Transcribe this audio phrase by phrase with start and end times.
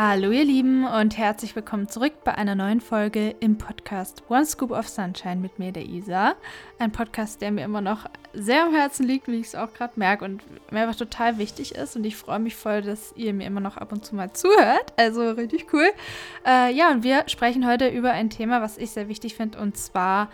[0.00, 4.70] Hallo ihr Lieben und herzlich willkommen zurück bei einer neuen Folge im Podcast One Scoop
[4.70, 6.36] of Sunshine mit mir, der Isa.
[6.78, 9.94] Ein Podcast, der mir immer noch sehr am Herzen liegt, wie ich es auch gerade
[9.96, 13.48] merke und mir einfach total wichtig ist und ich freue mich voll, dass ihr mir
[13.48, 14.92] immer noch ab und zu mal zuhört.
[14.96, 15.90] Also richtig cool.
[16.46, 19.76] Äh, ja, und wir sprechen heute über ein Thema, was ich sehr wichtig finde und
[19.76, 20.28] zwar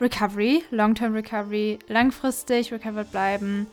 [0.00, 3.68] Recovery, Long-Term Recovery, langfristig recovered bleiben.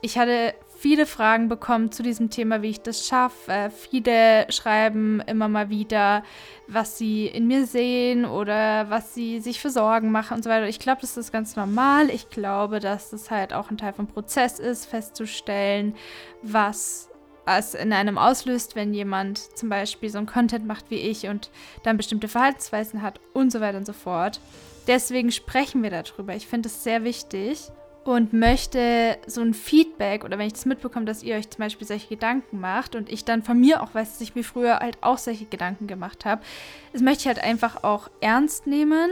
[0.00, 3.52] Ich hatte viele Fragen bekommen zu diesem Thema, wie ich das schaffe.
[3.52, 6.24] Äh, viele schreiben immer mal wieder,
[6.68, 10.66] was sie in mir sehen oder was sie sich für Sorgen machen und so weiter.
[10.68, 12.08] Ich glaube, das ist ganz normal.
[12.08, 15.94] Ich glaube, dass das halt auch ein Teil vom Prozess ist, festzustellen,
[16.40, 17.10] was
[17.44, 21.50] es in einem auslöst, wenn jemand zum Beispiel so einen Content macht wie ich und
[21.82, 24.40] dann bestimmte Verhaltensweisen hat und so weiter und so fort.
[24.86, 26.34] Deswegen sprechen wir darüber.
[26.34, 27.70] Ich finde es sehr wichtig
[28.12, 31.86] und möchte so ein Feedback oder wenn ich das mitbekomme, dass ihr euch zum Beispiel
[31.86, 34.98] solche Gedanken macht und ich dann von mir auch weiß, dass ich mir früher halt
[35.00, 36.42] auch solche Gedanken gemacht habe,
[36.92, 39.10] das möchte ich halt einfach auch ernst nehmen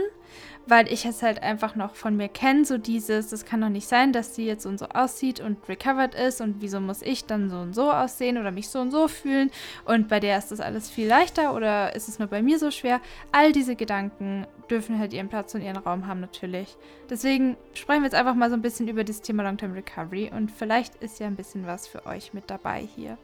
[0.69, 3.87] weil ich es halt einfach noch von mir kenne, so dieses, das kann doch nicht
[3.87, 7.25] sein, dass sie jetzt so und so aussieht und recovered ist und wieso muss ich
[7.25, 9.51] dann so und so aussehen oder mich so und so fühlen
[9.85, 12.71] und bei der ist das alles viel leichter oder ist es nur bei mir so
[12.71, 13.01] schwer?
[13.31, 16.77] All diese Gedanken dürfen halt ihren Platz und ihren Raum haben natürlich.
[17.09, 20.51] Deswegen sprechen wir jetzt einfach mal so ein bisschen über das Thema Long-Term Recovery und
[20.51, 23.17] vielleicht ist ja ein bisschen was für euch mit dabei hier.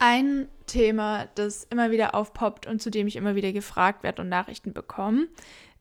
[0.00, 4.28] Ein Thema, das immer wieder aufpoppt und zu dem ich immer wieder gefragt werde und
[4.28, 5.26] Nachrichten bekomme,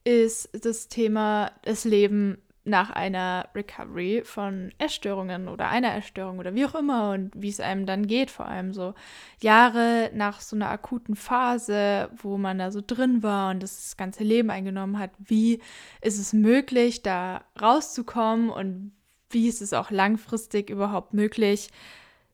[0.04, 6.66] ist das Thema das Leben nach einer Recovery von Essstörungen oder einer Essstörung oder wie
[6.66, 8.94] auch immer und wie es einem dann geht, vor allem so
[9.40, 14.24] Jahre nach so einer akuten Phase, wo man da so drin war und das ganze
[14.24, 15.12] Leben eingenommen hat.
[15.18, 15.62] Wie
[16.02, 18.92] ist es möglich, da rauszukommen und
[19.30, 21.70] wie ist es auch langfristig überhaupt möglich,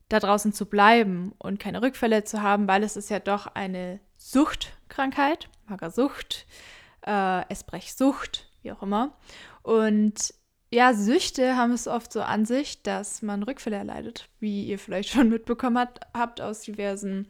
[0.08, 4.00] da draußen zu bleiben und keine Rückfälle zu haben, weil es ist ja doch eine
[4.16, 6.46] Suchtkrankheit, Magersucht,
[7.06, 9.12] äh, Essbrechsucht, wie auch immer.
[9.64, 10.34] Und
[10.70, 15.08] ja, Süchte haben es oft so an sich, dass man Rückfälle erleidet, wie ihr vielleicht
[15.10, 17.26] schon mitbekommen hat, habt aus diversen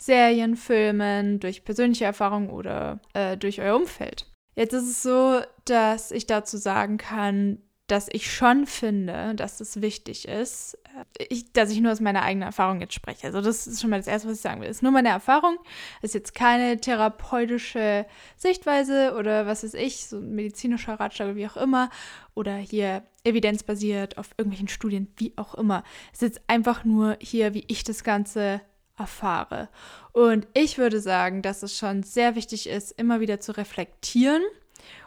[0.00, 4.26] Serien, Filmen, durch persönliche Erfahrungen oder äh, durch euer Umfeld.
[4.56, 7.58] Jetzt ist es so, dass ich dazu sagen kann,
[7.94, 10.76] dass ich schon finde, dass es wichtig ist,
[11.18, 13.28] äh, ich, dass ich nur aus meiner eigenen Erfahrung jetzt spreche.
[13.28, 14.68] Also das ist schon mal das Erste, was ich sagen will.
[14.68, 15.58] Ist nur meine Erfahrung.
[16.02, 18.04] Ist jetzt keine therapeutische
[18.36, 21.88] Sichtweise oder was weiß ich, so ein medizinischer Ratschlag, wie auch immer.
[22.34, 25.84] Oder hier evidenzbasiert auf irgendwelchen Studien, wie auch immer.
[26.12, 28.60] Es ist jetzt einfach nur hier, wie ich das Ganze
[28.98, 29.68] erfahre.
[30.10, 34.42] Und ich würde sagen, dass es schon sehr wichtig ist, immer wieder zu reflektieren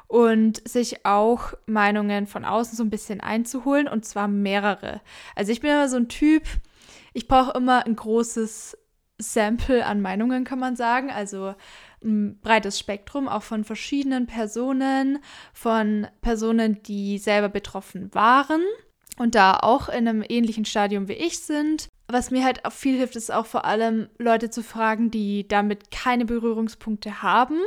[0.08, 5.02] und sich auch Meinungen von außen so ein bisschen einzuholen und zwar mehrere.
[5.36, 6.44] Also ich bin immer so ein Typ,
[7.14, 8.78] ich brauche immer ein großes
[9.20, 11.10] Sample an Meinungen, kann man sagen.
[11.10, 11.56] Also
[12.04, 15.20] ein breites Spektrum, auch von verschiedenen Personen,
[15.54, 18.62] von Personen, die selber betroffen waren
[19.18, 21.90] und da auch in einem ähnlichen Stadium wie ich sind.
[22.08, 25.92] Was mir halt auch viel hilft, ist auch vor allem Leute zu fragen, die damit
[25.92, 27.60] keine Berührungspunkte haben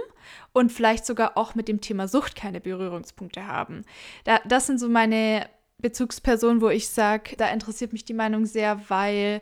[0.52, 3.84] und vielleicht sogar auch mit dem Thema Sucht keine Berührungspunkte haben.
[4.24, 5.46] Da, das sind so meine
[5.78, 9.40] Bezugspersonen, wo ich sage, da interessiert mich die Meinung sehr, weil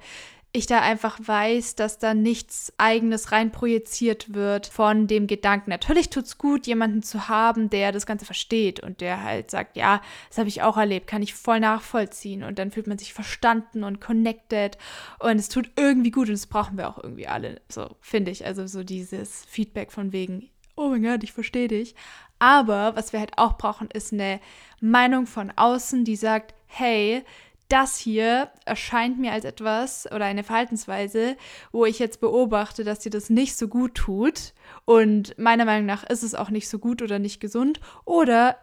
[0.52, 5.70] ich da einfach weiß, dass da nichts eigenes reinprojiziert wird von dem Gedanken.
[5.70, 9.76] Natürlich tut es gut, jemanden zu haben, der das Ganze versteht und der halt sagt,
[9.76, 13.12] ja, das habe ich auch erlebt, kann ich voll nachvollziehen und dann fühlt man sich
[13.12, 14.78] verstanden und connected
[15.18, 18.46] und es tut irgendwie gut und das brauchen wir auch irgendwie alle, so finde ich.
[18.46, 21.94] Also so dieses Feedback von wegen, oh mein Gott, ich verstehe dich.
[22.38, 24.40] Aber was wir halt auch brauchen, ist eine
[24.80, 27.24] Meinung von außen, die sagt, hey,
[27.68, 31.36] das hier erscheint mir als etwas oder eine Verhaltensweise,
[31.70, 34.54] wo ich jetzt beobachte, dass dir das nicht so gut tut.
[34.84, 37.80] Und meiner Meinung nach ist es auch nicht so gut oder nicht gesund.
[38.04, 38.56] Oder,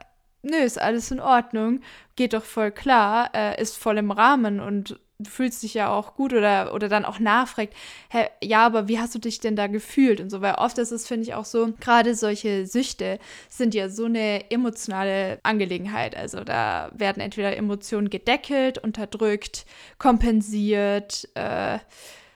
[0.46, 1.82] nö, ist alles in Ordnung,
[2.16, 6.16] geht doch voll klar, äh, ist voll im Rahmen und du fühlst dich ja auch
[6.16, 7.74] gut oder, oder dann auch nachfragt,
[8.10, 10.92] hä, ja, aber wie hast du dich denn da gefühlt und so, weil oft ist
[10.92, 13.20] es, finde ich, auch so, gerade solche Süchte
[13.50, 16.16] sind ja so eine emotionale Angelegenheit.
[16.16, 19.66] Also da werden entweder Emotionen gedeckelt, unterdrückt,
[20.00, 21.80] kompensiert, äh,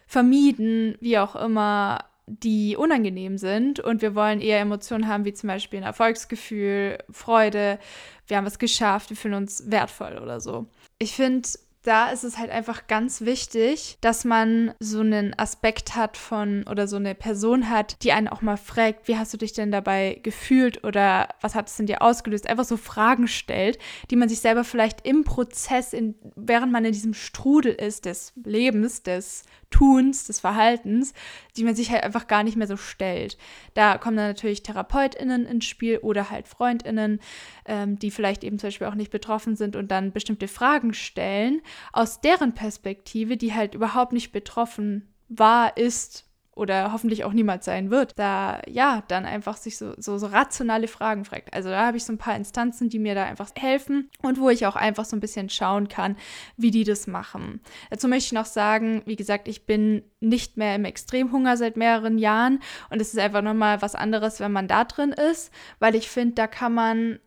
[0.08, 5.48] vermieden, wie auch immer die unangenehm sind und wir wollen eher Emotionen haben, wie zum
[5.48, 7.80] Beispiel ein Erfolgsgefühl, Freude,
[8.28, 10.68] wir haben es geschafft, wir fühlen uns wertvoll oder so.
[11.00, 11.50] Ich finde,
[11.84, 16.88] da ist es halt einfach ganz wichtig, dass man so einen Aspekt hat von oder
[16.88, 20.20] so eine Person hat, die einen auch mal fragt, wie hast du dich denn dabei
[20.22, 22.48] gefühlt oder was hat es in dir ausgelöst?
[22.50, 23.80] Einfach so Fragen stellt,
[24.12, 28.34] die man sich selber vielleicht im Prozess, in, während man in diesem Strudel ist des
[28.44, 31.14] Lebens, des Tuns, des Verhaltens,
[31.56, 33.38] die man sich halt einfach gar nicht mehr so stellt.
[33.74, 37.20] Da kommen dann natürlich TherapeutInnen ins Spiel oder halt FreundInnen,
[37.66, 41.62] ähm, die vielleicht eben zum Beispiel auch nicht betroffen sind und dann bestimmte Fragen stellen,
[41.94, 46.30] aus deren Perspektive, die halt überhaupt nicht betroffen war, ist
[46.60, 50.90] oder hoffentlich auch niemals sein wird, da ja, dann einfach sich so, so, so rationale
[50.90, 51.54] Fragen fragt.
[51.54, 54.50] Also da habe ich so ein paar Instanzen, die mir da einfach helfen und wo
[54.50, 56.18] ich auch einfach so ein bisschen schauen kann,
[56.58, 57.62] wie die das machen.
[57.90, 62.18] Dazu möchte ich noch sagen, wie gesagt, ich bin nicht mehr im Extremhunger seit mehreren
[62.18, 66.10] Jahren und es ist einfach nochmal was anderes, wenn man da drin ist, weil ich
[66.10, 67.20] finde, da kann man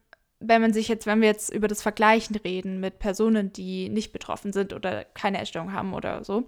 [0.44, 4.12] wenn man sich jetzt, wenn wir jetzt über das Vergleichen reden mit Personen, die nicht
[4.12, 6.44] betroffen sind oder keine Essstörung haben oder so,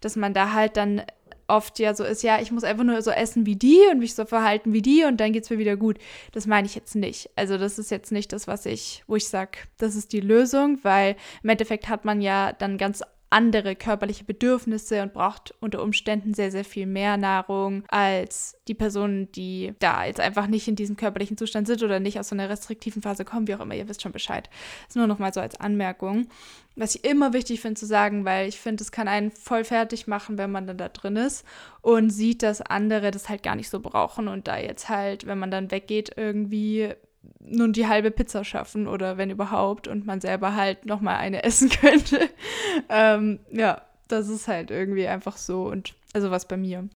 [0.00, 1.02] dass man da halt dann
[1.48, 4.14] oft ja so ist, ja, ich muss einfach nur so essen wie die und mich
[4.14, 5.98] so verhalten wie die und dann geht es mir wieder gut.
[6.32, 7.30] Das meine ich jetzt nicht.
[7.36, 10.78] Also das ist jetzt nicht das, was ich, wo ich sage, das ist die Lösung,
[10.82, 16.34] weil im Endeffekt hat man ja dann ganz andere körperliche Bedürfnisse und braucht unter Umständen
[16.34, 20.96] sehr, sehr viel mehr Nahrung als die Personen, die da jetzt einfach nicht in diesem
[20.96, 23.88] körperlichen Zustand sind oder nicht aus so einer restriktiven Phase kommen, wie auch immer, ihr
[23.88, 24.48] wisst schon Bescheid.
[24.82, 26.28] Das ist nur noch mal so als Anmerkung.
[26.76, 30.06] Was ich immer wichtig finde zu sagen, weil ich finde, es kann einen voll fertig
[30.06, 31.44] machen, wenn man dann da drin ist
[31.80, 35.38] und sieht, dass andere das halt gar nicht so brauchen und da jetzt halt, wenn
[35.38, 36.94] man dann weggeht, irgendwie
[37.40, 41.68] nun die halbe Pizza schaffen oder wenn überhaupt und man selber halt nochmal eine essen
[41.68, 42.28] könnte.
[42.88, 46.88] ähm, ja, das ist halt irgendwie einfach so und also was bei mir.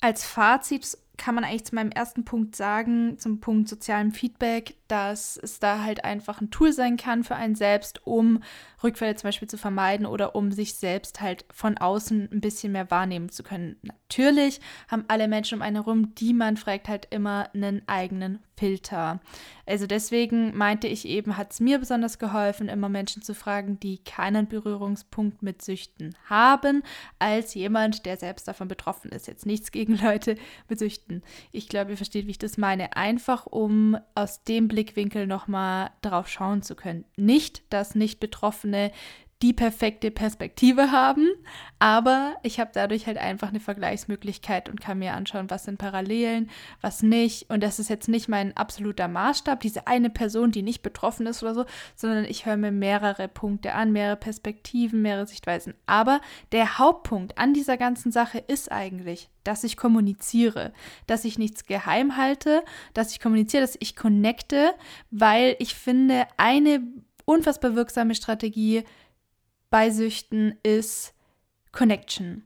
[0.00, 5.36] Als Fazit kann man eigentlich zu meinem ersten Punkt sagen, zum Punkt sozialem Feedback, dass
[5.36, 8.42] es da halt einfach ein Tool sein kann für einen selbst, um
[8.84, 12.90] Rückfälle zum Beispiel zu vermeiden oder um sich selbst halt von außen ein bisschen mehr
[12.90, 13.76] wahrnehmen zu können.
[13.82, 19.20] Natürlich haben alle Menschen um einen herum, die man fragt, halt immer einen eigenen Filter.
[19.66, 23.98] Also deswegen meinte ich eben, hat es mir besonders geholfen, immer Menschen zu fragen, die
[23.98, 26.82] keinen Berührungspunkt mit Süchten haben,
[27.18, 29.26] als jemand, der selbst davon betroffen ist.
[29.26, 30.36] Jetzt nichts gegen Leute
[30.68, 31.22] mit Süchten.
[31.50, 32.96] Ich glaube, ihr versteht, wie ich das meine.
[32.96, 37.04] Einfach um aus dem Blickwinkel nochmal drauf schauen zu können.
[37.16, 37.94] Nicht, dass
[38.74, 41.28] Nicht-Betroffene die perfekte Perspektive haben,
[41.78, 46.48] aber ich habe dadurch halt einfach eine Vergleichsmöglichkeit und kann mir anschauen, was sind Parallelen,
[46.80, 47.50] was nicht.
[47.50, 51.42] Und das ist jetzt nicht mein absoluter Maßstab, diese eine Person, die nicht betroffen ist
[51.42, 55.74] oder so, sondern ich höre mir mehrere Punkte an, mehrere Perspektiven, mehrere Sichtweisen.
[55.84, 56.22] Aber
[56.52, 60.72] der Hauptpunkt an dieser ganzen Sache ist eigentlich, dass ich kommuniziere,
[61.06, 62.62] dass ich nichts geheim halte,
[62.94, 64.72] dass ich kommuniziere, dass ich connecte,
[65.10, 66.80] weil ich finde, eine
[67.24, 68.84] unfassbar wirksame Strategie
[69.70, 71.14] bei Süchten ist
[71.72, 72.44] Connection.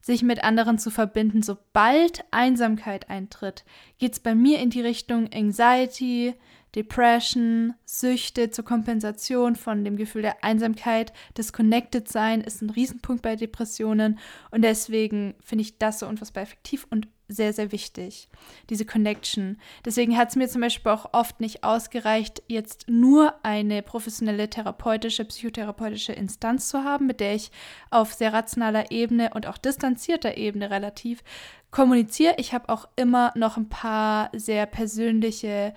[0.00, 1.42] Sich mit anderen zu verbinden.
[1.42, 3.64] Sobald Einsamkeit eintritt,
[3.98, 6.34] geht es bei mir in die Richtung Anxiety,
[6.76, 11.12] Depression, Süchte zur Kompensation von dem Gefühl der Einsamkeit.
[11.36, 14.18] Disconnected sein ist ein Riesenpunkt bei Depressionen
[14.50, 18.28] und deswegen finde ich das so unfassbar effektiv und sehr, sehr wichtig,
[18.70, 19.58] diese Connection.
[19.84, 25.24] Deswegen hat es mir zum Beispiel auch oft nicht ausgereicht, jetzt nur eine professionelle therapeutische,
[25.24, 27.50] psychotherapeutische Instanz zu haben, mit der ich
[27.90, 31.24] auf sehr rationaler Ebene und auch distanzierter Ebene relativ
[31.70, 32.34] kommuniziere.
[32.38, 35.74] Ich habe auch immer noch ein paar sehr persönliche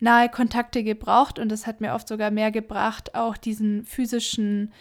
[0.00, 4.72] nahe Kontakte gebraucht und das hat mir oft sogar mehr gebracht, auch diesen physischen,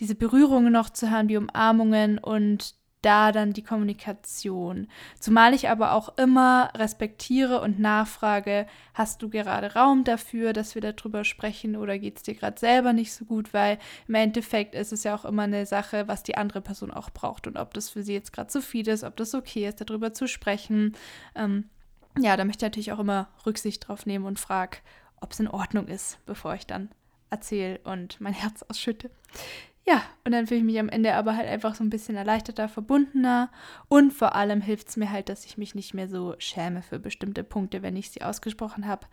[0.00, 4.88] diese Berührungen noch zu haben, die Umarmungen und da dann die Kommunikation.
[5.20, 10.82] Zumal ich aber auch immer respektiere und nachfrage, hast du gerade Raum dafür, dass wir
[10.82, 14.92] darüber sprechen oder geht es dir gerade selber nicht so gut, weil im Endeffekt ist
[14.92, 17.90] es ja auch immer eine Sache, was die andere Person auch braucht und ob das
[17.90, 20.96] für sie jetzt gerade zu viel ist, ob das okay ist, darüber zu sprechen.
[21.34, 21.68] Ähm,
[22.18, 24.78] ja, da möchte ich natürlich auch immer Rücksicht drauf nehmen und frage,
[25.20, 26.90] ob es in Ordnung ist, bevor ich dann
[27.30, 29.10] erzähle und mein Herz ausschütte.
[29.88, 32.68] Ja, und dann fühle ich mich am Ende aber halt einfach so ein bisschen erleichterter,
[32.68, 33.50] verbundener
[33.88, 36.98] und vor allem hilft es mir halt, dass ich mich nicht mehr so schäme für
[36.98, 39.06] bestimmte Punkte, wenn ich sie ausgesprochen habe,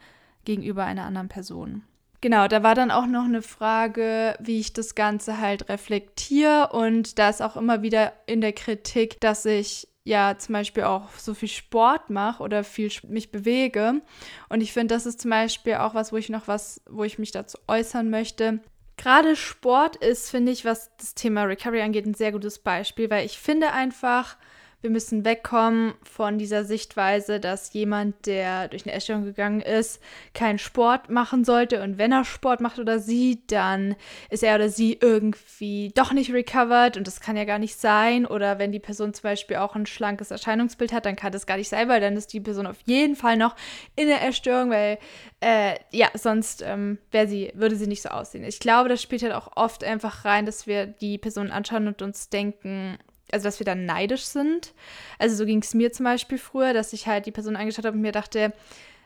[0.45, 1.83] gegenüber einer anderen Person.
[2.21, 7.19] Genau, da war dann auch noch eine Frage, wie ich das Ganze halt reflektiere und
[7.19, 11.33] da ist auch immer wieder in der Kritik, dass ich ja zum Beispiel auch so
[11.33, 14.01] viel Sport mache oder viel mich bewege.
[14.49, 17.19] Und ich finde, das ist zum Beispiel auch was, wo ich noch was, wo ich
[17.19, 18.59] mich dazu äußern möchte.
[18.97, 23.25] Gerade Sport ist, finde ich, was das Thema Recovery angeht, ein sehr gutes Beispiel, weil
[23.25, 24.37] ich finde einfach,
[24.83, 30.01] wir müssen wegkommen von dieser Sichtweise, dass jemand, der durch eine Essstörung gegangen ist,
[30.33, 31.81] keinen Sport machen sollte.
[31.81, 33.95] Und wenn er Sport macht oder sie, dann
[34.29, 36.97] ist er oder sie irgendwie doch nicht recovered.
[36.97, 38.25] Und das kann ja gar nicht sein.
[38.25, 41.55] Oder wenn die Person zum Beispiel auch ein schlankes Erscheinungsbild hat, dann kann das gar
[41.55, 43.55] nicht sein, weil dann ist die Person auf jeden Fall noch
[43.95, 44.97] in der Essstörung, weil
[45.39, 48.43] äh, ja, sonst ähm, sie, würde sie nicht so aussehen.
[48.43, 52.01] Ich glaube, das spielt halt auch oft einfach rein, dass wir die Person anschauen und
[52.01, 52.97] uns denken,
[53.33, 54.73] also dass wir dann neidisch sind.
[55.19, 57.95] Also so ging es mir zum Beispiel früher, dass ich halt die Person angeschaut habe
[57.95, 58.53] und mir dachte,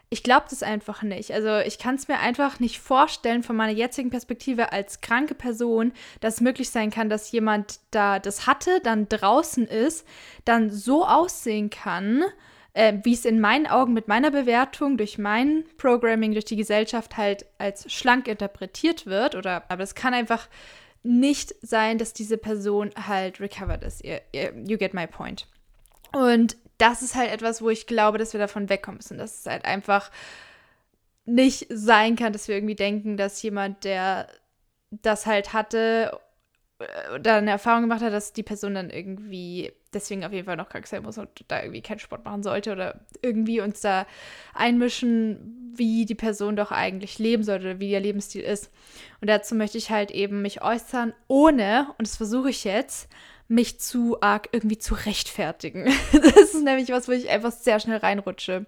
[0.10, 1.32] ich glaube das einfach nicht.
[1.32, 5.92] Also ich kann es mir einfach nicht vorstellen von meiner jetzigen Perspektive als kranke Person,
[6.22, 10.08] dass es möglich sein kann, dass jemand da das hatte, dann draußen ist,
[10.46, 12.24] dann so aussehen kann,
[12.74, 17.18] äh, wie es in meinen Augen mit meiner Bewertung durch mein Programming, durch die Gesellschaft
[17.18, 19.36] halt als schlank interpretiert wird.
[19.36, 20.48] Oder aber es kann einfach
[21.08, 24.04] nicht sein, dass diese Person halt recovered ist.
[24.04, 24.18] You,
[24.66, 25.48] you get my point.
[26.14, 29.18] Und das ist halt etwas, wo ich glaube, dass wir davon wegkommen müssen.
[29.18, 30.12] Dass es halt einfach
[31.26, 34.28] nicht sein kann, dass wir irgendwie denken, dass jemand, der
[34.90, 36.18] das halt hatte
[37.16, 40.70] oder eine Erfahrung gemacht hat, dass die Person dann irgendwie deswegen auf jeden Fall noch
[40.70, 44.06] krank sein muss und da irgendwie keinen Sport machen sollte oder irgendwie uns da
[44.54, 48.72] einmischen, wie die Person doch eigentlich leben sollte wie ihr Lebensstil ist.
[49.22, 53.10] Und dazu möchte ich halt eben mich äußern, ohne, und das versuche ich jetzt,
[53.48, 55.86] mich zu arg irgendwie zu rechtfertigen.
[56.12, 58.66] das ist nämlich was, wo ich einfach sehr schnell reinrutsche.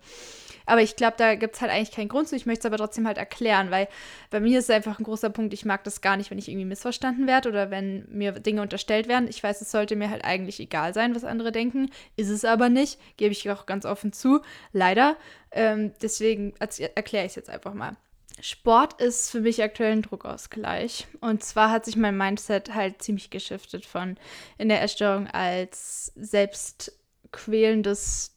[0.70, 2.36] Aber ich glaube, da gibt es halt eigentlich keinen Grund zu.
[2.36, 3.88] Ich möchte es aber trotzdem halt erklären, weil
[4.30, 5.52] bei mir ist es einfach ein großer Punkt.
[5.54, 9.08] Ich mag das gar nicht, wenn ich irgendwie missverstanden werde oder wenn mir Dinge unterstellt
[9.08, 9.28] werden.
[9.28, 11.90] Ich weiß, es sollte mir halt eigentlich egal sein, was andere denken.
[12.18, 13.00] Ist es aber nicht.
[13.18, 14.42] Gebe ich auch ganz offen zu.
[14.72, 15.18] Leider.
[15.52, 17.98] Ähm, deswegen erkläre ich es jetzt einfach mal.
[18.40, 21.08] Sport ist für mich aktuell ein Druckausgleich.
[21.20, 24.18] Und zwar hat sich mein Mindset halt ziemlich geschiftet von
[24.60, 28.36] in der Erstörung als selbstquälendes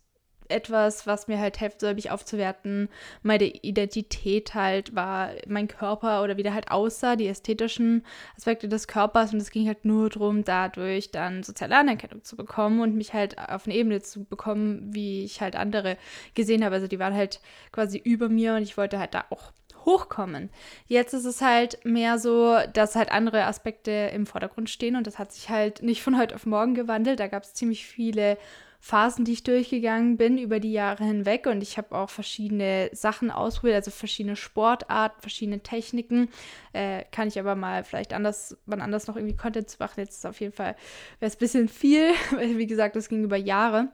[0.53, 2.89] etwas, was mir halt hilft, soll mich aufzuwerten.
[3.23, 8.05] Meine Identität halt war mein Körper oder wie der halt aussah, die ästhetischen
[8.37, 9.33] Aspekte des Körpers.
[9.33, 13.39] Und es ging halt nur darum, dadurch dann soziale Anerkennung zu bekommen und mich halt
[13.39, 15.97] auf eine Ebene zu bekommen, wie ich halt andere
[16.35, 16.77] gesehen habe.
[16.77, 17.41] Also die waren halt
[17.73, 19.53] quasi über mir und ich wollte halt da auch
[19.85, 20.51] hochkommen.
[20.87, 25.19] Jetzt ist es halt mehr so, dass halt andere Aspekte im Vordergrund stehen und das
[25.19, 27.21] hat sich halt nicht von heute auf morgen gewandelt.
[27.21, 28.39] Da gab es ziemlich viele
[28.85, 33.31] Phasen, die ich durchgegangen bin über die Jahre hinweg und ich habe auch verschiedene Sachen
[33.31, 36.29] ausprobiert, also verschiedene Sportarten, verschiedene Techniken.
[36.73, 40.01] Äh, kann ich aber mal vielleicht anders, wann anders noch irgendwie Content zu machen.
[40.01, 40.75] Jetzt ist auf jeden Fall,
[41.21, 43.89] wäre es ein bisschen viel, weil wie gesagt, das ging über Jahre.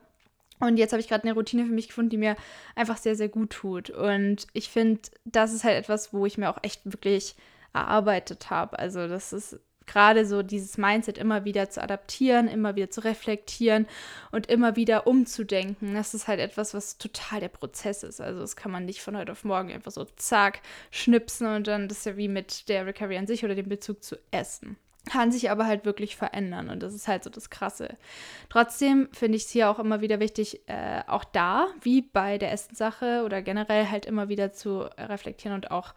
[0.59, 2.37] Und jetzt habe ich gerade eine Routine für mich gefunden, die mir
[2.75, 3.91] einfach sehr, sehr gut tut.
[3.91, 7.37] Und ich finde, das ist halt etwas, wo ich mir auch echt wirklich
[7.75, 8.79] erarbeitet habe.
[8.79, 13.87] Also das ist gerade so dieses Mindset immer wieder zu adaptieren, immer wieder zu reflektieren
[14.31, 15.95] und immer wieder umzudenken.
[15.95, 18.21] Das ist halt etwas, was total der Prozess ist.
[18.21, 21.89] Also das kann man nicht von heute auf morgen einfach so zack schnipsen und dann
[21.89, 24.77] das ist ja wie mit der Recovery an sich oder dem Bezug zu Essen
[25.09, 27.97] kann sich aber halt wirklich verändern und das ist halt so das Krasse.
[28.49, 32.53] Trotzdem finde ich es hier auch immer wieder wichtig, äh, auch da, wie bei der
[32.53, 35.95] Essenssache oder generell halt immer wieder zu reflektieren und auch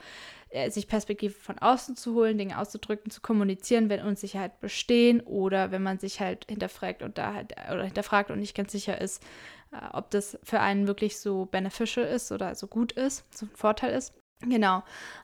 [0.52, 5.72] äh, sich Perspektive von außen zu holen, Dinge auszudrücken, zu kommunizieren, wenn Unsicherheit bestehen oder
[5.72, 9.24] wenn man sich halt hinterfragt und da halt oder hinterfragt und nicht ganz sicher ist,
[9.72, 13.52] äh, ob das für einen wirklich so beneficial ist oder so gut ist, so ein
[13.56, 14.14] Vorteil ist.
[14.48, 14.84] Genau.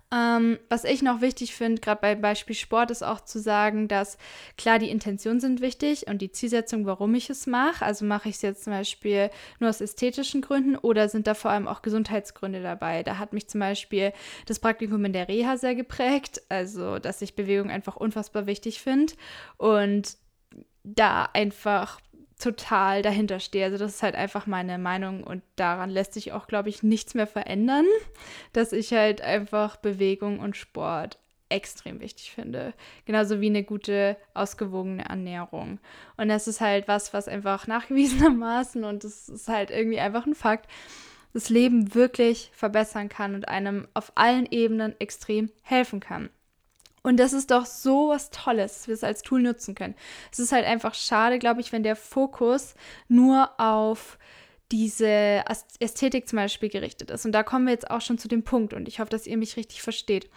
[0.10, 4.18] Ähm, was ich noch wichtig finde, gerade bei Beispiel Sport, ist auch zu sagen, dass
[4.58, 7.84] klar die Intentionen sind wichtig und die Zielsetzung, warum ich es mache.
[7.84, 11.52] Also mache ich es jetzt zum Beispiel nur aus ästhetischen Gründen oder sind da vor
[11.52, 13.04] allem auch Gesundheitsgründe dabei.
[13.04, 14.14] Da hat mich zum Beispiel
[14.46, 19.14] das Praktikum in der Reha sehr geprägt, also dass ich Bewegung einfach unfassbar wichtig finde
[19.58, 20.18] und
[20.86, 22.00] da einfach
[22.40, 23.66] total dahinter stehe.
[23.66, 27.14] Also das ist halt einfach meine Meinung und daran lässt sich auch, glaube ich, nichts
[27.14, 27.86] mehr verändern,
[28.54, 31.18] dass ich halt einfach Bewegung und Sport
[31.50, 32.74] extrem wichtig finde.
[33.06, 35.80] Genauso wie eine gute, ausgewogene Ernährung.
[36.18, 40.36] Und das ist halt was, was einfach nachgewiesenermaßen und das ist halt irgendwie einfach ein
[40.36, 40.70] Fakt,
[41.34, 46.30] das Leben wirklich verbessern kann und einem auf allen Ebenen extrem helfen kann.
[47.08, 49.96] Und das ist doch so was Tolles, dass wir es als Tool nutzen können.
[50.30, 52.76] Es ist halt einfach schade, glaube ich, wenn der Fokus
[53.08, 54.18] nur auf
[54.72, 55.46] diese
[55.80, 57.26] Ästhetik zum Beispiel gerichtet ist.
[57.26, 59.38] Und da kommen wir jetzt auch schon zu dem Punkt und ich hoffe, dass ihr
[59.38, 60.30] mich richtig versteht.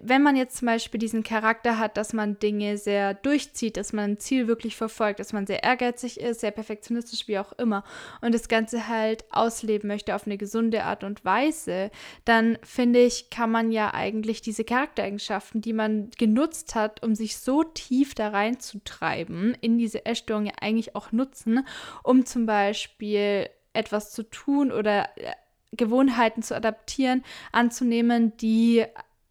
[0.00, 4.12] Wenn man jetzt zum Beispiel diesen Charakter hat, dass man Dinge sehr durchzieht, dass man
[4.12, 7.84] ein Ziel wirklich verfolgt, dass man sehr ehrgeizig ist, sehr perfektionistisch, wie auch immer,
[8.20, 11.90] und das Ganze halt ausleben möchte auf eine gesunde Art und Weise,
[12.24, 17.36] dann finde ich, kann man ja eigentlich diese Charaktereigenschaften, die man genutzt hat, um sich
[17.36, 21.66] so tief da reinzutreiben, in diese Essstörung eigentlich auch nutzen,
[22.02, 25.32] um zum Beispiel etwas zu tun oder äh,
[25.72, 28.84] Gewohnheiten zu adaptieren, anzunehmen, die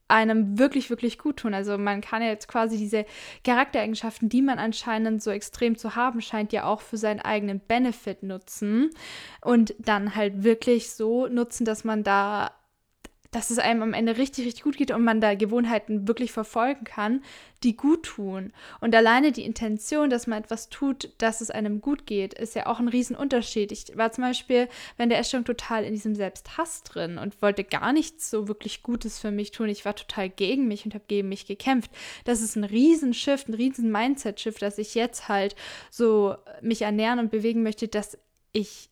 [0.10, 1.54] einem wirklich, wirklich gut tun.
[1.54, 3.06] Also man kann ja jetzt quasi diese
[3.44, 8.24] Charaktereigenschaften, die man anscheinend so extrem zu haben scheint, ja auch für seinen eigenen Benefit
[8.24, 8.90] nutzen
[9.42, 12.52] und dann halt wirklich so nutzen, dass man da
[13.32, 16.84] dass es einem am Ende richtig, richtig gut geht und man da Gewohnheiten wirklich verfolgen
[16.84, 17.24] kann,
[17.64, 18.54] die gut tun.
[18.82, 22.66] Und alleine die Intention, dass man etwas tut, dass es einem gut geht, ist ja
[22.66, 23.72] auch ein Riesenunterschied.
[23.72, 24.68] Ich war zum Beispiel
[24.98, 29.20] während der Essstörung total in diesem Selbsthass drin und wollte gar nichts so wirklich Gutes
[29.20, 29.70] für mich tun.
[29.70, 31.92] Ich war total gegen mich und habe gegen mich gekämpft.
[32.26, 35.56] Das ist ein Riesenshift, ein riesen Mindset-Shift, dass ich jetzt halt
[35.92, 38.18] so mich ernähren und bewegen möchte, dass
[38.54, 38.90] ich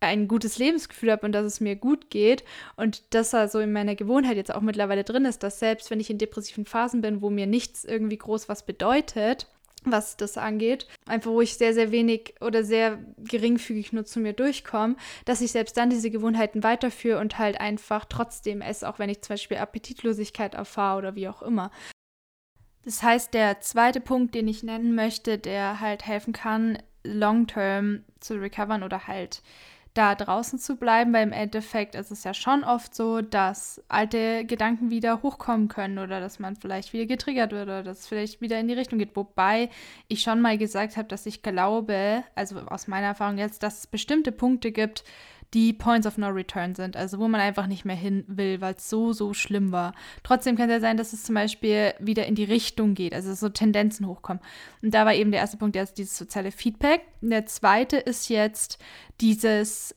[0.00, 2.44] ein gutes Lebensgefühl habe und dass es mir gut geht
[2.76, 6.00] und dass da so in meiner Gewohnheit jetzt auch mittlerweile drin ist, dass selbst wenn
[6.00, 9.46] ich in depressiven Phasen bin, wo mir nichts irgendwie groß was bedeutet,
[9.86, 14.32] was das angeht, einfach wo ich sehr, sehr wenig oder sehr geringfügig nur zu mir
[14.32, 19.10] durchkomme, dass ich selbst dann diese Gewohnheiten weiterführe und halt einfach trotzdem esse, auch wenn
[19.10, 21.70] ich zum Beispiel Appetitlosigkeit erfahre oder wie auch immer.
[22.84, 28.34] Das heißt, der zweite Punkt, den ich nennen möchte, der halt helfen kann, long-term zu
[28.34, 29.42] recovern oder halt
[29.96, 34.44] da draußen zu bleiben, weil im Endeffekt ist es ja schon oft so, dass alte
[34.44, 38.40] Gedanken wieder hochkommen können oder dass man vielleicht wieder getriggert wird oder dass es vielleicht
[38.40, 39.16] wieder in die Richtung geht.
[39.16, 39.70] Wobei
[40.08, 43.86] ich schon mal gesagt habe, dass ich glaube, also aus meiner Erfahrung jetzt, dass es
[43.86, 45.04] bestimmte Punkte gibt,
[45.56, 48.74] die Points of No Return sind, also wo man einfach nicht mehr hin will, weil
[48.74, 49.94] es so, so schlimm war.
[50.22, 53.32] Trotzdem kann es ja sein, dass es zum Beispiel wieder in die Richtung geht, also
[53.32, 54.42] so Tendenzen hochkommen.
[54.82, 57.00] Und da war eben der erste Punkt jetzt dieses soziale Feedback.
[57.22, 58.78] Und der zweite ist jetzt
[59.22, 59.94] dieses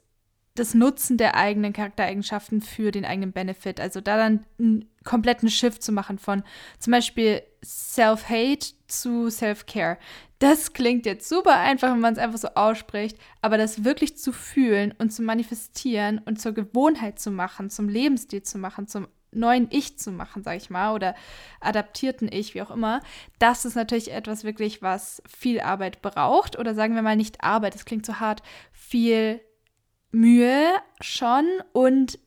[0.55, 3.81] das Nutzen der eigenen Charaktereigenschaften für den eigenen Benefit.
[3.81, 6.43] Also da dann einen kompletten Shift zu machen von
[6.79, 9.97] zum Beispiel Self-Hate zu Self-Care.
[10.39, 14.31] Das klingt jetzt super einfach, wenn man es einfach so ausspricht, aber das wirklich zu
[14.31, 19.67] fühlen und zu manifestieren und zur Gewohnheit zu machen, zum Lebensstil zu machen, zum neuen
[19.69, 21.15] Ich zu machen, sag ich mal, oder
[21.59, 23.01] adaptierten Ich, wie auch immer,
[23.37, 27.75] das ist natürlich etwas wirklich, was viel Arbeit braucht oder sagen wir mal nicht Arbeit,
[27.75, 28.41] das klingt so hart,
[28.71, 29.41] viel
[30.11, 30.65] Mühe
[31.01, 32.17] schon und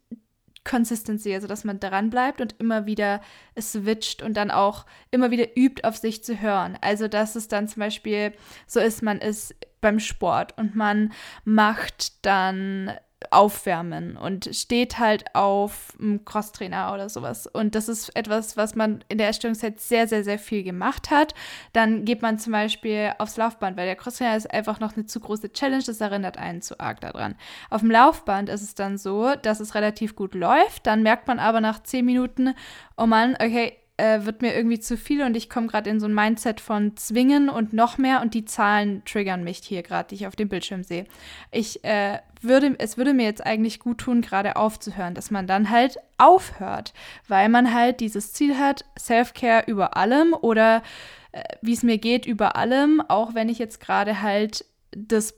[0.64, 3.20] Consistency, also dass man dran bleibt und immer wieder
[3.60, 6.78] switcht und dann auch immer wieder übt, auf sich zu hören.
[6.80, 8.32] Also dass es dann zum Beispiel
[8.66, 11.12] so ist, man ist beim Sport und man
[11.44, 12.92] macht dann
[13.30, 17.46] aufwärmen und steht halt auf einem Crosstrainer oder sowas.
[17.46, 21.34] Und das ist etwas, was man in der Erstellungszeit sehr, sehr, sehr viel gemacht hat.
[21.72, 25.20] Dann geht man zum Beispiel aufs Laufband, weil der Crosstrainer ist einfach noch eine zu
[25.20, 27.34] große Challenge, das erinnert einen zu arg daran.
[27.70, 30.86] Auf dem Laufband ist es dann so, dass es relativ gut läuft.
[30.86, 32.54] Dann merkt man aber nach zehn Minuten,
[32.96, 36.06] oh Mann, okay, äh, wird mir irgendwie zu viel und ich komme gerade in so
[36.06, 40.16] ein Mindset von zwingen und noch mehr und die Zahlen triggern mich hier gerade, die
[40.16, 41.06] ich auf dem Bildschirm sehe.
[41.52, 45.70] Ich äh, würde, es würde mir jetzt eigentlich gut tun, gerade aufzuhören, dass man dann
[45.70, 46.94] halt aufhört,
[47.28, 50.82] weil man halt dieses Ziel hat, Self-Care über allem oder
[51.30, 55.34] äh, wie es mir geht über allem, auch wenn ich jetzt gerade halt das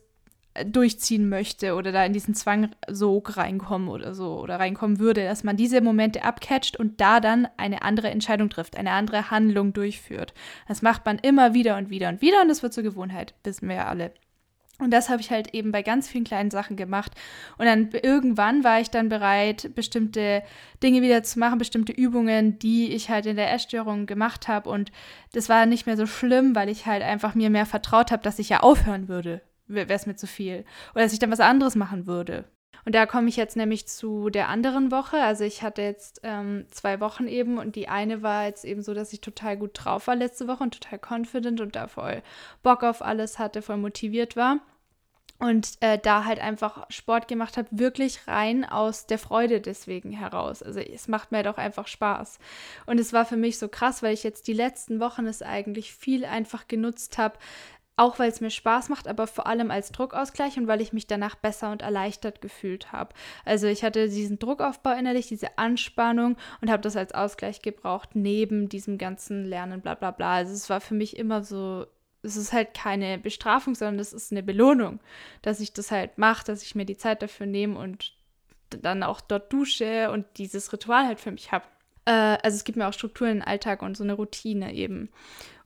[0.66, 5.42] durchziehen möchte oder da in diesen Zwang so reinkommen oder so oder reinkommen würde, dass
[5.42, 10.32] man diese Momente abcatcht und da dann eine andere Entscheidung trifft, eine andere Handlung durchführt.
[10.68, 13.68] Das macht man immer wieder und wieder und wieder und das wird zur Gewohnheit, wissen
[13.68, 14.12] wir ja alle.
[14.80, 17.12] Und das habe ich halt eben bei ganz vielen kleinen Sachen gemacht.
[17.58, 20.42] Und dann irgendwann war ich dann bereit, bestimmte
[20.82, 24.68] Dinge wieder zu machen, bestimmte Übungen, die ich halt in der Essstörung gemacht habe.
[24.70, 24.90] Und
[25.32, 28.40] das war nicht mehr so schlimm, weil ich halt einfach mir mehr vertraut habe, dass
[28.40, 30.64] ich ja aufhören würde wäre es mir zu viel.
[30.94, 32.44] Oder dass ich dann was anderes machen würde.
[32.84, 35.16] Und da komme ich jetzt nämlich zu der anderen Woche.
[35.22, 38.92] Also ich hatte jetzt ähm, zwei Wochen eben und die eine war jetzt eben so,
[38.92, 42.22] dass ich total gut drauf war letzte Woche und total confident und da voll
[42.62, 44.58] Bock auf alles hatte, voll motiviert war.
[45.40, 50.62] Und äh, da halt einfach Sport gemacht habe, wirklich rein aus der Freude deswegen heraus.
[50.62, 52.38] Also es macht mir doch einfach Spaß.
[52.86, 55.92] Und es war für mich so krass, weil ich jetzt die letzten Wochen es eigentlich
[55.92, 57.36] viel einfach genutzt habe,
[57.96, 61.06] auch weil es mir Spaß macht, aber vor allem als Druckausgleich und weil ich mich
[61.06, 63.14] danach besser und erleichtert gefühlt habe.
[63.44, 68.68] Also ich hatte diesen Druckaufbau innerlich, diese Anspannung und habe das als Ausgleich gebraucht, neben
[68.68, 70.34] diesem ganzen Lernen, bla bla bla.
[70.34, 71.86] Also es war für mich immer so
[72.24, 75.00] es ist halt keine Bestrafung, sondern es ist eine Belohnung,
[75.42, 78.14] dass ich das halt mache, dass ich mir die Zeit dafür nehme und
[78.70, 81.66] dann auch dort dusche und dieses Ritual halt für mich habe.
[82.06, 85.10] Äh, also es gibt mir auch Strukturen im Alltag und so eine Routine eben.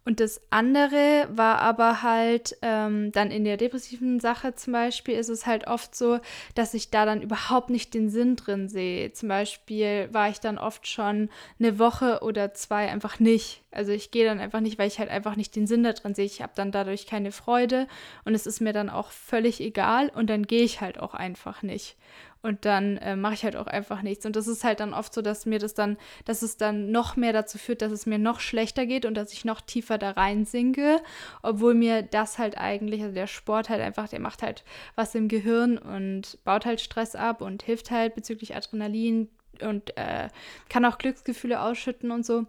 [0.09, 5.29] Und das andere war aber halt ähm, dann in der depressiven Sache zum Beispiel ist
[5.29, 6.19] es halt oft so,
[6.55, 9.13] dass ich da dann überhaupt nicht den Sinn drin sehe.
[9.13, 13.63] Zum Beispiel war ich dann oft schon eine Woche oder zwei einfach nicht.
[13.71, 16.15] Also ich gehe dann einfach nicht, weil ich halt einfach nicht den Sinn da drin
[16.15, 16.25] sehe.
[16.25, 17.87] Ich habe dann dadurch keine Freude
[18.25, 21.63] und es ist mir dann auch völlig egal und dann gehe ich halt auch einfach
[21.63, 21.99] nicht
[22.43, 24.25] und dann äh, mache ich halt auch einfach nichts.
[24.25, 27.17] Und das ist halt dann oft so, dass mir das dann, dass es dann noch
[27.17, 30.13] mehr dazu führt, dass es mir noch schlechter geht und dass ich noch tiefer da
[30.13, 31.01] rein sinke,
[31.43, 35.29] obwohl mir das halt eigentlich, also der Sport halt einfach, der macht halt was im
[35.29, 39.29] Gehirn und baut halt Stress ab und hilft halt bezüglich Adrenalin
[39.61, 40.29] und äh,
[40.69, 42.47] kann auch Glücksgefühle ausschütten und so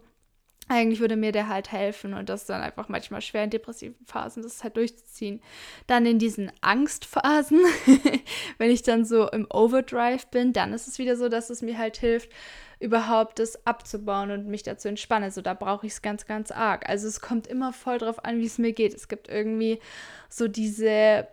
[0.70, 4.44] eigentlich würde mir der halt helfen und das dann einfach manchmal schwer in depressiven Phasen,
[4.44, 5.42] das halt durchzuziehen.
[5.88, 7.58] Dann in diesen Angstphasen,
[8.58, 11.76] wenn ich dann so im Overdrive bin, dann ist es wieder so, dass es mir
[11.76, 12.30] halt hilft,
[12.78, 15.32] überhaupt das abzubauen und mich dazu entspannen.
[15.32, 16.88] So, da brauche ich es ganz, ganz arg.
[16.88, 18.94] Also es kommt immer voll drauf an, wie es mir geht.
[18.94, 19.80] Es gibt irgendwie
[20.28, 21.26] so diese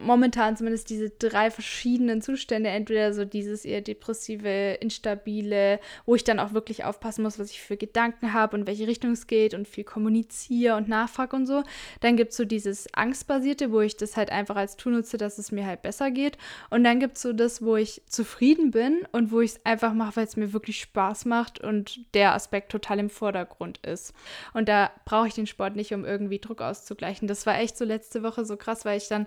[0.00, 6.38] momentan zumindest diese drei verschiedenen Zustände, entweder so dieses eher depressive, instabile, wo ich dann
[6.38, 9.68] auch wirklich aufpassen muss, was ich für Gedanken habe und welche Richtung es geht und
[9.68, 11.62] viel kommuniziere und nachfrage und so.
[12.00, 15.38] Dann gibt es so dieses Angstbasierte, wo ich das halt einfach als Tool nutze, dass
[15.38, 16.38] es mir halt besser geht.
[16.70, 19.92] Und dann gibt es so das, wo ich zufrieden bin und wo ich es einfach
[19.92, 24.14] mache, weil es mir wirklich Spaß macht und der Aspekt total im Vordergrund ist.
[24.54, 27.28] Und da brauche ich den Sport nicht, um irgendwie Druck auszugleichen.
[27.28, 29.26] Das war echt so letzte Woche so krass, weil ich dann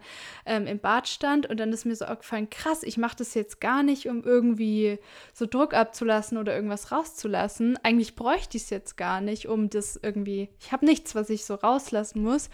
[0.55, 3.59] ähm, im Bad stand und dann ist mir so aufgefallen, krass, ich mache das jetzt
[3.59, 4.99] gar nicht, um irgendwie
[5.33, 7.77] so Druck abzulassen oder irgendwas rauszulassen.
[7.83, 11.45] Eigentlich bräuchte ich es jetzt gar nicht, um das irgendwie, ich habe nichts, was ich
[11.45, 12.49] so rauslassen muss.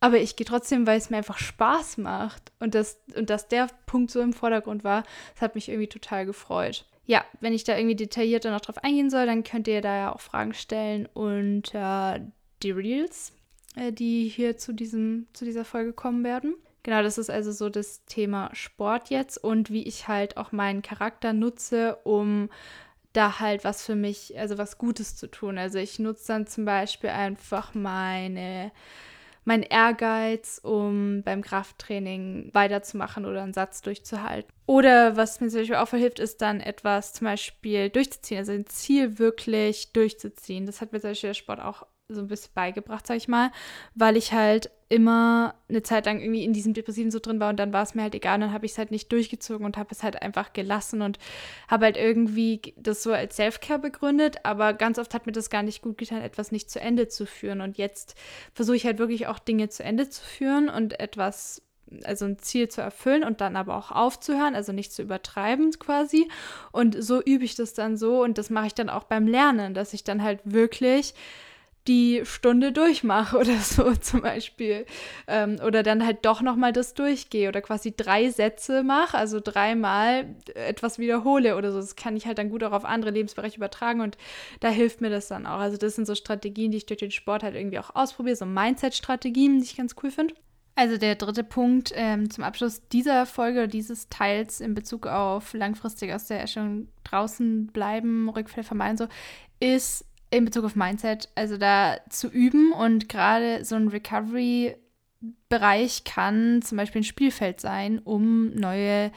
[0.00, 2.52] Aber ich gehe trotzdem, weil es mir einfach Spaß macht.
[2.58, 6.24] Und, das, und dass der Punkt so im Vordergrund war, das hat mich irgendwie total
[6.24, 6.86] gefreut.
[7.04, 10.14] Ja, wenn ich da irgendwie detaillierter noch drauf eingehen soll, dann könnt ihr da ja
[10.14, 12.20] auch Fragen stellen äh,
[12.62, 13.32] die Reels,
[13.76, 16.54] äh, die hier zu, diesem, zu dieser Folge kommen werden.
[16.82, 20.82] Genau, das ist also so das Thema Sport jetzt und wie ich halt auch meinen
[20.82, 22.48] Charakter nutze, um
[23.12, 25.58] da halt was für mich, also was Gutes zu tun.
[25.58, 28.72] Also ich nutze dann zum Beispiel einfach meine,
[29.44, 34.50] mein Ehrgeiz, um beim Krafttraining weiterzumachen oder einen Satz durchzuhalten.
[34.66, 38.66] Oder was mir zum Beispiel auch verhilft, ist dann etwas zum Beispiel durchzuziehen, also ein
[38.66, 40.66] Ziel wirklich durchzuziehen.
[40.66, 41.84] Das hat mir zum Beispiel der Sport auch
[42.14, 43.50] so ein bisschen beigebracht, sag ich mal,
[43.94, 47.58] weil ich halt immer eine Zeit lang irgendwie in diesem Depressiven so drin war und
[47.58, 49.76] dann war es mir halt egal, und dann habe ich es halt nicht durchgezogen und
[49.76, 51.18] habe es halt einfach gelassen und
[51.68, 55.62] habe halt irgendwie das so als Selfcare begründet, aber ganz oft hat mir das gar
[55.62, 58.16] nicht gut getan, etwas nicht zu Ende zu führen und jetzt
[58.52, 61.62] versuche ich halt wirklich auch Dinge zu Ende zu führen und etwas
[62.04, 66.28] also ein Ziel zu erfüllen und dann aber auch aufzuhören, also nicht zu übertreiben quasi.
[66.72, 69.74] Und so übe ich das dann so und das mache ich dann auch beim Lernen,
[69.74, 71.14] dass ich dann halt wirklich
[71.90, 74.86] die Stunde durchmache oder so zum Beispiel.
[75.26, 80.36] Ähm, oder dann halt doch nochmal das durchgehe oder quasi drei Sätze mache, also dreimal
[80.54, 81.78] etwas wiederhole oder so.
[81.78, 84.16] Das kann ich halt dann gut auch auf andere Lebensbereiche übertragen und
[84.60, 85.58] da hilft mir das dann auch.
[85.58, 88.46] Also das sind so Strategien, die ich durch den Sport halt irgendwie auch ausprobiere, so
[88.46, 90.34] Mindset-Strategien, die ich ganz cool finde.
[90.76, 96.14] Also der dritte Punkt ähm, zum Abschluss dieser Folge, dieses Teils in Bezug auf langfristig
[96.14, 99.08] aus der Erstellung draußen bleiben, Rückfälle vermeiden, so,
[99.58, 104.76] ist in Bezug auf Mindset, also da zu üben und gerade so ein Recovery
[105.50, 109.10] Bereich kann zum Beispiel ein Spielfeld sein, um neue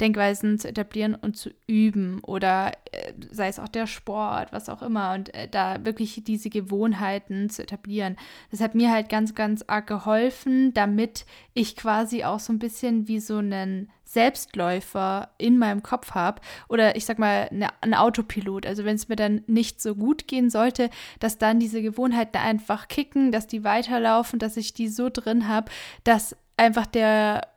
[0.00, 4.82] Denkweisen zu etablieren und zu üben oder äh, sei es auch der Sport, was auch
[4.82, 8.16] immer und äh, da wirklich diese Gewohnheiten zu etablieren.
[8.52, 13.08] Das hat mir halt ganz, ganz arg geholfen, damit ich quasi auch so ein bisschen
[13.08, 18.64] wie so einen Selbstläufer in meinem Kopf habe oder ich sag mal eine, ein Autopilot.
[18.64, 20.88] Also wenn es mir dann nicht so gut gehen sollte,
[21.20, 25.70] dass dann diese Gewohnheiten einfach kicken, dass die weiterlaufen, dass ich die so drin habe,
[26.04, 27.48] dass einfach der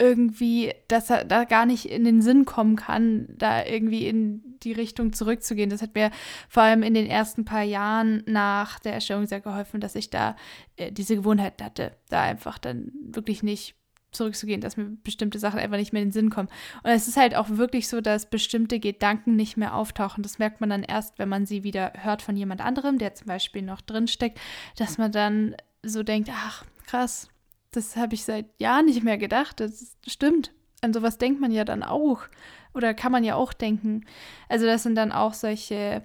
[0.00, 4.72] irgendwie, dass er da gar nicht in den Sinn kommen kann, da irgendwie in die
[4.72, 5.70] Richtung zurückzugehen.
[5.70, 6.10] Das hat mir
[6.48, 10.36] vor allem in den ersten paar Jahren nach der Erstellung sehr geholfen, dass ich da
[10.76, 13.76] äh, diese Gewohnheit hatte, da einfach dann wirklich nicht
[14.12, 16.48] zurückzugehen, dass mir bestimmte Sachen einfach nicht mehr in den Sinn kommen.
[16.82, 20.22] Und es ist halt auch wirklich so, dass bestimmte Gedanken nicht mehr auftauchen.
[20.22, 23.26] Das merkt man dann erst, wenn man sie wieder hört von jemand anderem, der zum
[23.26, 24.40] Beispiel noch drin steckt,
[24.76, 27.28] dass man dann so denkt, ach krass,
[27.70, 29.60] das habe ich seit Jahren nicht mehr gedacht.
[29.60, 30.52] Das stimmt.
[30.82, 32.22] An sowas denkt man ja dann auch.
[32.74, 34.06] Oder kann man ja auch denken.
[34.48, 36.02] Also das sind dann auch solche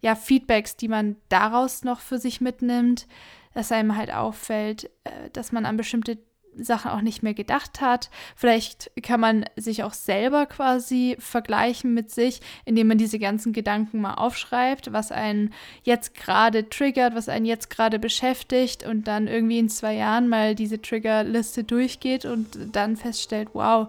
[0.00, 3.06] ja, Feedbacks, die man daraus noch für sich mitnimmt.
[3.54, 6.18] dass einem halt auffällt, äh, dass man an bestimmte
[6.58, 8.10] Sachen auch nicht mehr gedacht hat.
[8.34, 14.00] Vielleicht kann man sich auch selber quasi vergleichen mit sich, indem man diese ganzen Gedanken
[14.00, 15.52] mal aufschreibt, was einen
[15.84, 20.54] jetzt gerade triggert, was einen jetzt gerade beschäftigt und dann irgendwie in zwei Jahren mal
[20.54, 23.88] diese Triggerliste durchgeht und dann feststellt, wow,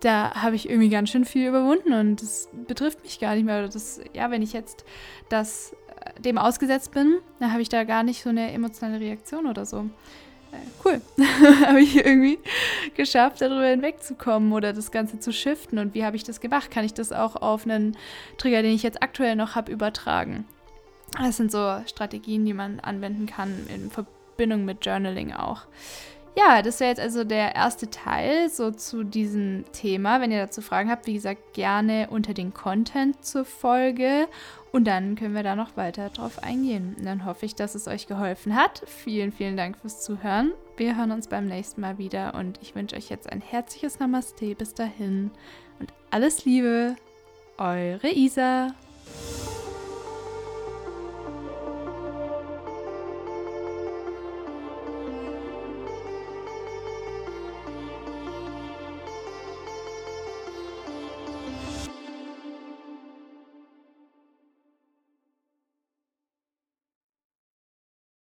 [0.00, 3.66] da habe ich irgendwie ganz schön viel überwunden und das betrifft mich gar nicht mehr.
[3.68, 4.84] Das, ja, wenn ich jetzt
[5.30, 5.74] das
[6.04, 9.64] äh, dem ausgesetzt bin, dann habe ich da gar nicht so eine emotionale Reaktion oder
[9.64, 9.88] so
[10.84, 11.00] cool.
[11.66, 12.38] habe ich irgendwie
[12.94, 15.78] geschafft, darüber hinwegzukommen oder das Ganze zu shiften.
[15.78, 16.70] Und wie habe ich das gemacht?
[16.70, 17.96] Kann ich das auch auf einen
[18.38, 20.44] Trigger, den ich jetzt aktuell noch habe, übertragen?
[21.18, 25.62] Das sind so Strategien, die man anwenden kann in Verbindung mit Journaling auch.
[26.36, 30.20] Ja, das wäre jetzt also der erste Teil so zu diesem Thema.
[30.20, 34.26] Wenn ihr dazu Fragen habt, wie gesagt, gerne unter den Content zur Folge
[34.72, 36.96] und dann können wir da noch weiter drauf eingehen.
[36.98, 38.82] Und dann hoffe ich, dass es euch geholfen hat.
[38.86, 40.52] Vielen, vielen Dank fürs Zuhören.
[40.76, 44.56] Wir hören uns beim nächsten Mal wieder und ich wünsche euch jetzt ein herzliches Namaste
[44.56, 45.30] bis dahin
[45.78, 46.96] und alles Liebe,
[47.58, 48.74] eure Isa.